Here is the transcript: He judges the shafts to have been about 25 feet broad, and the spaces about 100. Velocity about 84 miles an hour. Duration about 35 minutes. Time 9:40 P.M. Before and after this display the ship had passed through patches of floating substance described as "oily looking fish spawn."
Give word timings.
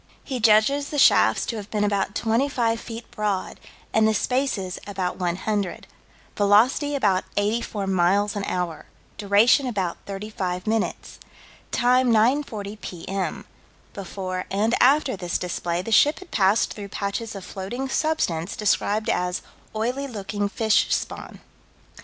He 0.23 0.39
judges 0.39 0.89
the 0.89 0.97
shafts 0.97 1.45
to 1.45 1.57
have 1.57 1.69
been 1.69 1.83
about 1.83 2.15
25 2.15 2.79
feet 2.79 3.11
broad, 3.11 3.59
and 3.93 4.07
the 4.07 4.15
spaces 4.15 4.79
about 4.87 5.17
100. 5.17 5.85
Velocity 6.35 6.95
about 6.95 7.23
84 7.37 7.85
miles 7.85 8.35
an 8.35 8.43
hour. 8.45 8.87
Duration 9.19 9.67
about 9.67 9.97
35 10.07 10.65
minutes. 10.65 11.19
Time 11.71 12.09
9:40 12.11 12.81
P.M. 12.81 13.45
Before 13.93 14.45
and 14.49 14.73
after 14.81 15.15
this 15.15 15.37
display 15.37 15.83
the 15.83 15.91
ship 15.91 16.17
had 16.17 16.31
passed 16.31 16.73
through 16.73 16.87
patches 16.89 17.35
of 17.35 17.45
floating 17.45 17.87
substance 17.87 18.55
described 18.55 19.07
as 19.07 19.43
"oily 19.75 20.07
looking 20.07 20.49
fish 20.49 20.91
spawn." 20.91 21.41